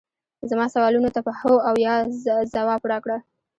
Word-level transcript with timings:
زما 0.49 0.65
سوالونو 0.73 1.09
ته 1.15 1.19
په 1.27 1.31
هو 1.39 1.53
او 1.67 1.75
یا 1.85 1.95
ځواب 2.53 2.81
راکړه 2.91 3.17